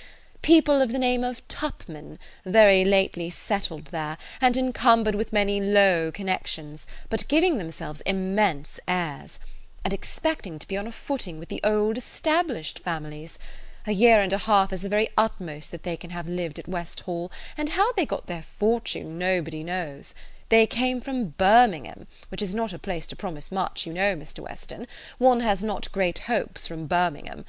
People 0.44 0.82
of 0.82 0.92
the 0.92 0.98
name 0.98 1.24
of 1.24 1.40
Tupman, 1.48 2.18
very 2.44 2.84
lately 2.84 3.30
settled 3.30 3.86
there, 3.86 4.18
and 4.42 4.58
encumbered 4.58 5.14
with 5.14 5.32
many 5.32 5.58
low 5.58 6.12
connections, 6.12 6.86
but 7.08 7.26
giving 7.28 7.56
themselves 7.56 8.02
immense 8.02 8.78
airs, 8.86 9.38
and 9.86 9.94
expecting 9.94 10.58
to 10.58 10.68
be 10.68 10.76
on 10.76 10.86
a 10.86 10.92
footing 10.92 11.38
with 11.38 11.48
the 11.48 11.62
old 11.64 11.96
established 11.96 12.78
families. 12.80 13.38
A 13.86 13.92
year 13.92 14.20
and 14.20 14.34
a 14.34 14.44
half 14.44 14.70
is 14.70 14.82
the 14.82 14.90
very 14.90 15.08
utmost 15.16 15.70
that 15.70 15.82
they 15.82 15.96
can 15.96 16.10
have 16.10 16.28
lived 16.28 16.58
at 16.58 16.68
West 16.68 17.00
Hall, 17.00 17.32
and 17.56 17.70
how 17.70 17.92
they 17.92 18.04
got 18.04 18.26
their 18.26 18.42
fortune 18.42 19.16
nobody 19.16 19.64
knows. 19.64 20.12
They 20.50 20.66
came 20.66 21.00
from 21.00 21.28
Birmingham, 21.38 22.06
which 22.28 22.42
is 22.42 22.54
not 22.54 22.74
a 22.74 22.78
place 22.78 23.06
to 23.06 23.16
promise 23.16 23.50
much, 23.50 23.86
you 23.86 23.94
know, 23.94 24.14
Mr. 24.14 24.40
Weston; 24.40 24.88
one 25.16 25.40
has 25.40 25.64
not 25.64 25.90
great 25.90 26.18
hopes 26.28 26.66
from 26.66 26.86
Birmingham. 26.86 27.46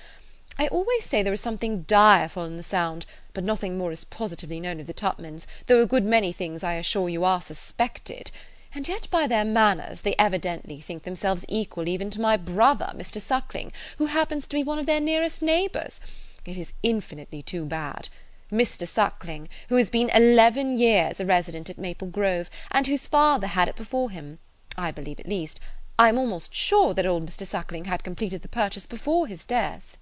I 0.57 0.67
always 0.67 1.03
say 1.03 1.21
there 1.21 1.33
is 1.33 1.41
something 1.41 1.81
direful 1.81 2.45
in 2.45 2.55
the 2.55 2.63
sound, 2.63 3.05
but 3.33 3.43
nothing 3.43 3.77
more 3.77 3.91
is 3.91 4.05
positively 4.05 4.61
known 4.61 4.79
of 4.79 4.87
the 4.87 4.93
Tupmans, 4.93 5.45
though 5.67 5.81
a 5.81 5.85
good 5.85 6.05
many 6.05 6.31
things 6.31 6.63
I 6.63 6.75
assure 6.75 7.09
you 7.09 7.25
are 7.25 7.41
suspected; 7.41 8.31
and 8.73 8.87
yet 8.87 9.09
by 9.11 9.27
their 9.27 9.43
manners 9.43 9.99
they 9.99 10.15
evidently 10.17 10.79
think 10.79 11.03
themselves 11.03 11.43
equal 11.49 11.89
even 11.89 12.09
to 12.11 12.21
my 12.21 12.37
brother, 12.37 12.93
Mr. 12.95 13.19
Suckling, 13.19 13.73
who 13.97 14.05
happens 14.05 14.47
to 14.47 14.55
be 14.55 14.63
one 14.63 14.79
of 14.79 14.85
their 14.85 15.01
nearest 15.01 15.41
neighbours. 15.41 15.99
It 16.45 16.57
is 16.57 16.71
infinitely 16.83 17.43
too 17.43 17.65
bad. 17.65 18.07
Mr. 18.49 18.87
Suckling, 18.87 19.49
who 19.67 19.75
has 19.75 19.89
been 19.89 20.09
eleven 20.11 20.77
years 20.79 21.19
a 21.19 21.25
resident 21.25 21.69
at 21.69 21.77
Maple 21.77 22.07
Grove, 22.07 22.49
and 22.71 22.87
whose 22.87 23.07
father 23.07 23.47
had 23.47 23.67
it 23.67 23.75
before 23.75 24.09
him, 24.09 24.39
I 24.77 24.91
believe 24.91 25.19
at 25.19 25.27
least, 25.27 25.59
I 25.99 26.07
am 26.07 26.17
almost 26.17 26.55
sure 26.55 26.93
that 26.93 27.05
old 27.05 27.27
Mr. 27.27 27.45
Suckling 27.45 27.85
had 27.85 28.05
completed 28.05 28.41
the 28.41 28.47
purchase 28.47 28.85
before 28.85 29.27
his 29.27 29.43
death." 29.43 29.97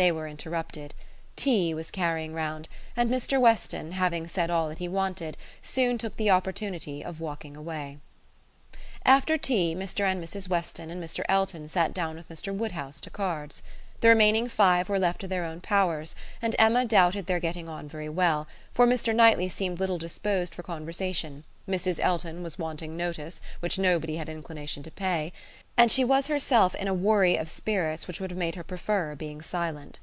They 0.00 0.10
were 0.10 0.26
interrupted. 0.26 0.94
Tea 1.36 1.74
was 1.74 1.90
carrying 1.90 2.32
round, 2.32 2.70
and 2.96 3.10
Mr. 3.10 3.38
Weston, 3.38 3.92
having 3.92 4.26
said 4.28 4.48
all 4.48 4.70
that 4.70 4.78
he 4.78 4.88
wanted, 4.88 5.36
soon 5.60 5.98
took 5.98 6.16
the 6.16 6.30
opportunity 6.30 7.04
of 7.04 7.20
walking 7.20 7.54
away. 7.54 7.98
After 9.04 9.36
tea, 9.36 9.74
Mr. 9.74 10.10
and 10.10 10.24
Mrs. 10.24 10.48
Weston 10.48 10.88
and 10.88 11.04
Mr. 11.04 11.22
Elton 11.28 11.68
sat 11.68 11.92
down 11.92 12.16
with 12.16 12.30
Mr. 12.30 12.50
Woodhouse 12.50 12.98
to 13.02 13.10
cards. 13.10 13.62
The 14.00 14.08
remaining 14.08 14.48
five 14.48 14.88
were 14.88 14.98
left 14.98 15.20
to 15.20 15.28
their 15.28 15.44
own 15.44 15.60
powers, 15.60 16.14
and 16.40 16.56
Emma 16.58 16.86
doubted 16.86 17.26
their 17.26 17.38
getting 17.38 17.68
on 17.68 17.86
very 17.86 18.08
well, 18.08 18.48
for 18.72 18.86
Mr. 18.86 19.14
Knightley 19.14 19.50
seemed 19.50 19.80
little 19.80 19.98
disposed 19.98 20.54
for 20.54 20.62
conversation, 20.62 21.44
Mrs. 21.68 22.00
Elton 22.00 22.42
was 22.42 22.58
wanting 22.58 22.96
notice, 22.96 23.38
which 23.60 23.78
nobody 23.78 24.16
had 24.16 24.30
inclination 24.30 24.82
to 24.82 24.90
pay, 24.90 25.32
and 25.80 25.90
she 25.90 26.04
was 26.04 26.26
herself 26.26 26.74
in 26.74 26.86
a 26.86 26.92
worry 26.92 27.36
of 27.38 27.48
spirits 27.48 28.06
which 28.06 28.20
would 28.20 28.30
have 28.30 28.36
made 28.36 28.54
her 28.54 28.62
prefer 28.62 29.14
being 29.14 29.40
silent. 29.40 29.98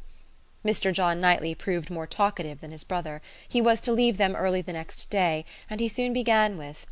Mr. 0.65 0.91
John 0.91 1.21
Knightley 1.21 1.53
proved 1.53 1.91
more 1.91 2.07
talkative 2.07 2.61
than 2.61 2.71
his 2.71 2.83
brother; 2.83 3.21
he 3.47 3.61
was 3.61 3.79
to 3.81 3.91
leave 3.91 4.17
them 4.17 4.35
early 4.35 4.59
the 4.59 4.73
next 4.73 5.11
day, 5.11 5.45
and 5.69 5.79
he 5.79 5.87
soon 5.87 6.13
began 6.13 6.57
with: 6.57 6.87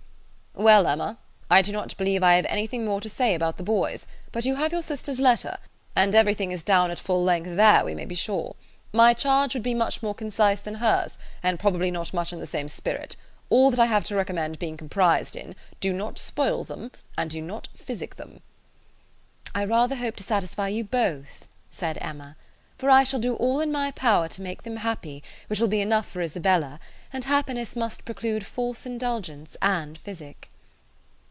"Well, 0.54 0.86
Emma, 0.86 1.18
I 1.50 1.64
do 1.64 1.72
not 1.72 1.98
believe 1.98 2.22
I 2.22 2.36
have 2.36 2.46
anything 2.48 2.86
more 2.86 3.02
to 3.02 3.10
say 3.10 3.34
about 3.34 3.58
the 3.58 3.64
boys, 3.64 4.06
but 4.32 4.46
you 4.46 4.54
have 4.54 4.72
your 4.72 4.84
sister's 4.84 5.20
letter 5.20 5.58
and 5.96 6.14
everything 6.14 6.52
is 6.52 6.62
down 6.62 6.92
at 6.92 7.00
full 7.00 7.24
length 7.24 7.56
there, 7.56 7.84
we 7.84 7.96
may 7.96 8.06
be 8.06 8.14
sure. 8.14 8.56
My 8.94 9.16
charge 9.16 9.56
would 9.56 9.64
be 9.64 9.74
much 9.74 10.04
more 10.04 10.14
concise 10.14 10.60
than 10.60 10.76
hers, 10.76 11.18
and 11.42 11.60
probably 11.60 11.90
not 11.90 12.14
much 12.14 12.32
in 12.32 12.40
the 12.40 12.46
same 12.46 12.68
spirit. 12.68 13.16
All 13.50 13.72
that 13.72 13.80
I 13.80 13.88
have 13.88 14.04
to 14.04 14.16
recommend 14.16 14.60
being 14.60 14.78
comprised 14.78 15.36
in, 15.36 15.56
do 15.80 15.92
not 15.92 16.20
spoil 16.20 16.64
them, 16.64 16.92
and 17.18 17.32
do 17.32 17.42
not 17.42 17.68
physic 17.76 18.18
them." 18.18 18.42
"I 19.58 19.64
rather 19.64 19.96
hope 19.96 20.18
to 20.18 20.24
satisfy 20.24 20.68
you 20.68 20.84
both," 20.84 21.48
said 21.72 21.98
Emma, 22.02 22.36
"for 22.78 22.90
I 22.90 23.04
shall 23.06 23.22
do 23.22 23.36
all 23.36 23.62
in 23.62 23.72
my 23.72 23.90
power 23.92 24.28
to 24.28 24.42
make 24.42 24.64
them 24.64 24.76
happy, 24.76 25.24
which 25.48 25.62
will 25.62 25.70
be 25.70 25.80
enough 25.80 26.10
for 26.10 26.22
Isabella, 26.22 26.78
and 27.14 27.24
happiness 27.24 27.74
must 27.74 28.04
preclude 28.04 28.46
false 28.46 28.86
indulgence 28.86 29.56
and 29.62 29.98
physic." 30.00 30.50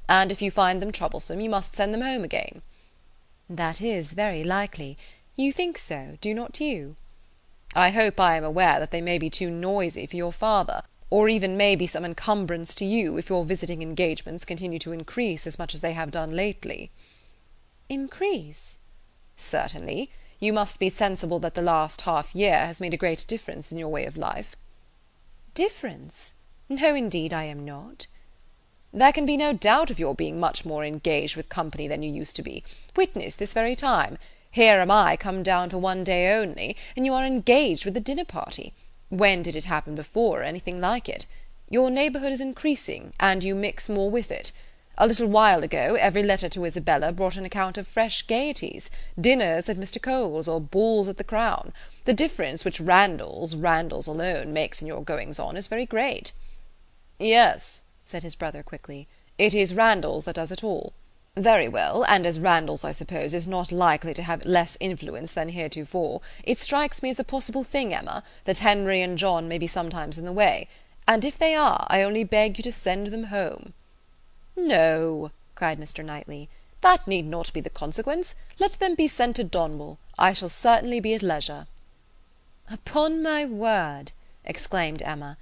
"And 0.08 0.32
if 0.32 0.40
you 0.40 0.50
find 0.50 0.80
them 0.80 0.90
troublesome, 0.90 1.38
you 1.38 1.50
must 1.50 1.76
send 1.76 1.92
them 1.92 2.00
home 2.00 2.24
again." 2.24 2.62
"That 3.50 3.82
is 3.82 4.14
very 4.14 4.42
likely. 4.42 4.96
You 5.36 5.52
think 5.52 5.76
so, 5.76 6.16
do 6.22 6.32
not 6.32 6.58
you?" 6.62 6.96
"I 7.74 7.90
hope 7.90 8.18
I 8.18 8.38
am 8.38 8.44
aware 8.44 8.80
that 8.80 8.90
they 8.90 9.02
may 9.02 9.18
be 9.18 9.28
too 9.28 9.50
noisy 9.50 10.06
for 10.06 10.16
your 10.16 10.32
father, 10.32 10.80
or 11.10 11.28
even 11.28 11.58
may 11.58 11.76
be 11.76 11.86
some 11.86 12.06
encumbrance 12.06 12.74
to 12.76 12.86
you, 12.86 13.18
if 13.18 13.28
your 13.28 13.44
visiting 13.44 13.82
engagements 13.82 14.46
continue 14.46 14.78
to 14.78 14.92
increase 14.92 15.46
as 15.46 15.58
much 15.58 15.74
as 15.74 15.82
they 15.82 15.92
have 15.92 16.10
done 16.10 16.34
lately." 16.34 16.90
"Increase?" 17.90 18.78
"Certainly. 19.36 20.10
You 20.40 20.54
must 20.54 20.78
be 20.78 20.88
sensible 20.88 21.38
that 21.40 21.54
the 21.54 21.60
last 21.60 22.00
half 22.00 22.34
year 22.34 22.64
has 22.66 22.80
made 22.80 22.94
a 22.94 22.96
great 22.96 23.26
difference 23.28 23.70
in 23.70 23.76
your 23.76 23.90
way 23.90 24.06
of 24.06 24.16
life." 24.16 24.56
"Difference? 25.52 26.32
No, 26.70 26.94
indeed, 26.94 27.34
I 27.34 27.44
am 27.44 27.62
not. 27.62 28.06
There 28.90 29.12
can 29.12 29.26
be 29.26 29.36
no 29.36 29.52
doubt 29.52 29.90
of 29.90 29.98
your 29.98 30.14
being 30.14 30.40
much 30.40 30.64
more 30.64 30.82
engaged 30.82 31.36
with 31.36 31.48
company 31.50 31.86
than 31.86 32.02
you 32.02 32.10
used 32.10 32.36
to 32.36 32.42
be. 32.42 32.64
Witness 32.96 33.34
this 33.34 33.52
very 33.52 33.76
time. 33.76 34.16
Here 34.50 34.80
am 34.80 34.90
I 34.90 35.16
come 35.16 35.42
down 35.42 35.68
for 35.68 35.78
one 35.78 36.04
day 36.04 36.32
only, 36.32 36.76
and 36.96 37.04
you 37.04 37.12
are 37.12 37.26
engaged 37.26 37.84
with 37.84 37.96
a 37.96 38.00
dinner 38.00 38.24
party. 38.24 38.72
When 39.10 39.42
did 39.42 39.56
it 39.56 39.64
happen 39.64 39.94
before, 39.94 40.40
or 40.40 40.42
anything 40.44 40.80
like 40.80 41.08
it? 41.08 41.26
Your 41.68 41.90
neighbourhood 41.90 42.32
is 42.32 42.40
increasing, 42.40 43.12
and 43.20 43.44
you 43.44 43.54
mix 43.54 43.88
more 43.88 44.10
with 44.10 44.30
it. 44.30 44.52
A 44.96 45.08
little 45.08 45.26
while 45.26 45.64
ago, 45.64 45.96
every 45.98 46.22
letter 46.22 46.48
to 46.48 46.64
Isabella 46.64 47.10
brought 47.10 47.36
an 47.36 47.44
account 47.44 47.76
of 47.76 47.88
fresh 47.88 48.24
gaieties, 48.28 48.90
dinners 49.20 49.68
at 49.68 49.76
Mr. 49.76 50.00
Cole's, 50.00 50.46
or 50.46 50.60
balls 50.60 51.08
at 51.08 51.16
the 51.16 51.24
Crown. 51.24 51.72
The 52.04 52.14
difference 52.14 52.64
which 52.64 52.78
Randalls, 52.78 53.56
Randalls 53.56 54.06
alone, 54.06 54.52
makes 54.52 54.80
in 54.80 54.86
your 54.86 55.02
goings 55.02 55.40
on 55.40 55.56
is 55.56 55.66
very 55.66 55.84
great." 55.84 56.30
"Yes 57.18 57.80
said 58.04 58.22
his 58.22 58.36
brother 58.36 58.62
quickly. 58.62 59.08
"It 59.36 59.52
is 59.52 59.74
Randalls 59.74 60.26
that 60.26 60.36
does 60.36 60.52
it 60.52 60.62
all. 60.62 60.92
Very 61.34 61.66
well, 61.66 62.04
and 62.04 62.24
as 62.24 62.38
Randalls, 62.38 62.84
I 62.84 62.92
suppose, 62.92 63.34
is 63.34 63.48
not 63.48 63.72
likely 63.72 64.14
to 64.14 64.22
have 64.22 64.44
less 64.44 64.76
influence 64.78 65.32
than 65.32 65.48
heretofore, 65.48 66.20
it 66.44 66.60
strikes 66.60 67.02
me 67.02 67.10
as 67.10 67.18
a 67.18 67.24
possible 67.24 67.64
thing, 67.64 67.92
Emma, 67.92 68.22
that 68.44 68.58
Henry 68.58 69.02
and 69.02 69.18
John 69.18 69.48
may 69.48 69.58
be 69.58 69.66
sometimes 69.66 70.18
in 70.18 70.24
the 70.24 70.32
way; 70.32 70.68
and 71.08 71.24
if 71.24 71.36
they 71.36 71.56
are, 71.56 71.84
I 71.90 72.04
only 72.04 72.22
beg 72.22 72.58
you 72.58 72.62
to 72.62 72.70
send 72.70 73.08
them 73.08 73.24
home." 73.24 73.74
"No," 74.56 75.32
cried 75.56 75.80
Mr. 75.80 76.04
Knightley, 76.04 76.48
"that 76.80 77.08
need 77.08 77.26
not 77.26 77.52
be 77.52 77.60
the 77.60 77.68
consequence. 77.68 78.36
Let 78.60 78.78
them 78.78 78.94
be 78.94 79.08
sent 79.08 79.34
to 79.34 79.42
Donwell. 79.42 79.98
I 80.16 80.32
shall 80.32 80.48
certainly 80.48 81.00
be 81.00 81.12
at 81.12 81.24
leisure." 81.24 81.66
"Upon 82.70 83.20
my 83.20 83.44
word," 83.44 84.12
exclaimed 84.44 85.02
Emma, 85.02 85.38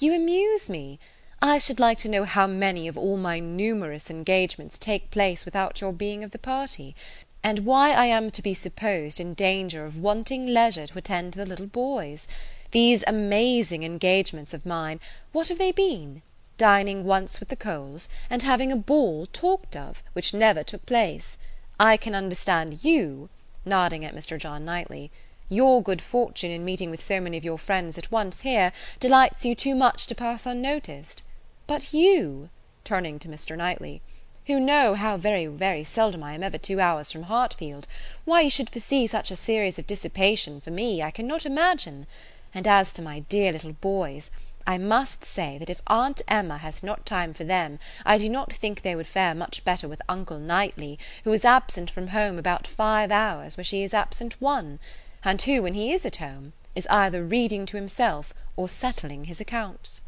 "you 0.00 0.12
amuse 0.12 0.68
me. 0.68 0.98
I 1.40 1.58
should 1.58 1.78
like 1.78 1.98
to 1.98 2.08
know 2.08 2.24
how 2.24 2.48
many 2.48 2.88
of 2.88 2.98
all 2.98 3.16
my 3.16 3.38
numerous 3.38 4.10
engagements 4.10 4.78
take 4.78 5.12
place 5.12 5.44
without 5.44 5.80
your 5.80 5.92
being 5.92 6.24
of 6.24 6.32
the 6.32 6.36
party, 6.36 6.96
and 7.44 7.60
why 7.60 7.92
I 7.92 8.06
am 8.06 8.30
to 8.30 8.42
be 8.42 8.52
supposed 8.52 9.20
in 9.20 9.34
danger 9.34 9.84
of 9.86 10.00
wanting 10.00 10.44
leisure 10.44 10.88
to 10.88 10.98
attend 10.98 11.34
to 11.34 11.38
the 11.38 11.46
little 11.46 11.68
boys. 11.68 12.26
These 12.72 13.04
amazing 13.06 13.84
engagements 13.84 14.52
of 14.52 14.66
mine, 14.66 14.98
what 15.30 15.46
have 15.46 15.58
they 15.58 15.70
been? 15.70 16.22
Dining 16.58 17.04
once 17.04 17.38
with 17.38 17.50
the 17.50 17.54
Coles, 17.54 18.08
and 18.30 18.42
having 18.42 18.72
a 18.72 18.76
ball 18.76 19.26
talked 19.26 19.76
of, 19.76 20.02
which 20.14 20.32
never 20.32 20.64
took 20.64 20.86
place. 20.86 21.36
I 21.78 21.98
can 21.98 22.14
understand 22.14 22.82
you," 22.82 23.28
nodding 23.66 24.06
at 24.06 24.14
Mr. 24.14 24.38
John 24.38 24.64
Knightley, 24.64 25.10
"your 25.50 25.82
good 25.82 26.00
fortune 26.00 26.50
in 26.50 26.64
meeting 26.64 26.90
with 26.90 27.04
so 27.04 27.20
many 27.20 27.36
of 27.36 27.44
your 27.44 27.58
friends 27.58 27.98
at 27.98 28.10
once 28.10 28.40
here, 28.40 28.72
delights 29.00 29.44
you 29.44 29.54
too 29.54 29.74
much 29.74 30.06
to 30.06 30.14
pass 30.14 30.46
unnoticed. 30.46 31.22
But 31.66 31.92
you," 31.92 32.48
turning 32.84 33.18
to 33.18 33.28
Mr. 33.28 33.54
Knightley, 33.54 34.00
"who 34.46 34.58
know 34.58 34.94
how 34.94 35.18
very, 35.18 35.44
very 35.44 35.84
seldom 35.84 36.22
I 36.22 36.32
am 36.32 36.42
ever 36.42 36.56
two 36.56 36.80
hours 36.80 37.12
from 37.12 37.24
Hartfield, 37.24 37.86
why 38.24 38.40
you 38.40 38.48
should 38.50 38.70
foresee 38.70 39.06
such 39.06 39.30
a 39.30 39.36
series 39.36 39.78
of 39.78 39.86
dissipation 39.86 40.62
for 40.62 40.70
me, 40.70 41.02
I 41.02 41.10
cannot 41.10 41.44
imagine; 41.44 42.06
and 42.54 42.66
as 42.66 42.94
to 42.94 43.02
my 43.02 43.18
dear 43.18 43.52
little 43.52 43.74
boys, 43.74 44.30
I 44.68 44.78
must 44.78 45.24
say 45.24 45.58
that 45.58 45.70
if 45.70 45.80
Aunt 45.86 46.22
Emma 46.26 46.58
has 46.58 46.82
not 46.82 47.06
time 47.06 47.32
for 47.32 47.44
them, 47.44 47.78
I 48.04 48.18
do 48.18 48.28
not 48.28 48.52
think 48.52 48.82
they 48.82 48.96
would 48.96 49.06
fare 49.06 49.32
much 49.32 49.62
better 49.62 49.86
with 49.86 50.02
uncle 50.08 50.40
Knightley, 50.40 50.98
who 51.22 51.32
is 51.32 51.44
absent 51.44 51.88
from 51.88 52.08
home 52.08 52.36
about 52.36 52.66
five 52.66 53.12
hours 53.12 53.56
where 53.56 53.62
she 53.62 53.84
is 53.84 53.94
absent 53.94 54.40
one; 54.40 54.80
and 55.22 55.40
who, 55.40 55.62
when 55.62 55.74
he 55.74 55.92
is 55.92 56.04
at 56.04 56.16
home, 56.16 56.52
is 56.74 56.84
either 56.88 57.24
reading 57.24 57.64
to 57.66 57.76
himself 57.76 58.34
or 58.56 58.68
settling 58.68 59.26
his 59.26 59.40
accounts." 59.40 60.00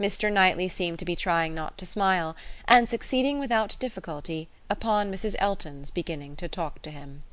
Mr. 0.00 0.32
Knightley 0.32 0.70
seemed 0.70 0.98
to 0.98 1.04
be 1.04 1.14
trying 1.14 1.54
not 1.54 1.76
to 1.76 1.84
smile, 1.84 2.34
and 2.66 2.88
succeeding 2.88 3.38
without 3.38 3.76
difficulty 3.78 4.48
upon 4.70 5.12
Mrs. 5.12 5.36
Elton's 5.38 5.90
beginning 5.90 6.34
to 6.36 6.48
talk 6.48 6.80
to 6.80 6.90
him. 6.90 7.24